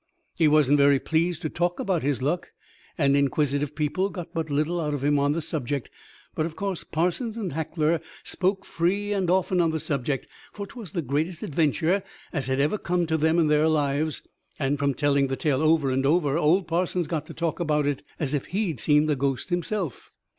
III 0.01 0.27
He 0.33 0.47
wasn't 0.47 0.79
very 0.79 0.97
pleased 0.99 1.43
to 1.43 1.49
talk 1.51 1.79
about 1.79 2.01
his 2.01 2.23
luck, 2.23 2.53
and 2.97 3.15
inquisitive 3.15 3.75
people 3.75 4.09
got 4.09 4.33
but 4.33 4.49
little 4.49 4.81
out 4.81 4.95
of 4.95 5.03
him 5.03 5.19
on 5.19 5.33
the 5.33 5.43
subject; 5.43 5.91
but, 6.33 6.43
of 6.43 6.55
course, 6.55 6.83
Parsons 6.83 7.37
and 7.37 7.51
Hacker 7.53 8.01
spoke 8.23 8.65
free 8.65 9.13
and 9.13 9.29
often 9.29 9.61
on 9.61 9.69
the 9.69 9.79
subject, 9.79 10.25
for 10.53 10.65
'twas 10.65 10.93
the 10.93 11.03
greatest 11.03 11.43
adventure 11.43 12.01
as 12.33 12.47
had 12.47 12.59
ever 12.59 12.79
come 12.79 13.05
to 13.05 13.15
them 13.15 13.37
in 13.37 13.45
their 13.45 13.67
lives; 13.67 14.23
and, 14.57 14.79
from 14.79 14.95
telling 14.95 15.27
the 15.27 15.35
tale 15.35 15.61
over 15.61 15.91
and 15.91 16.03
over 16.07 16.35
old 16.35 16.67
Parsons 16.67 17.05
got 17.05 17.27
to 17.27 17.33
talk 17.35 17.59
about 17.59 17.85
it 17.85 18.01
as 18.19 18.33
if 18.33 18.45
he'd 18.45 18.79
seen 18.79 19.05
the 19.05 19.15
ghost 19.15 19.51
himself. 19.51 20.11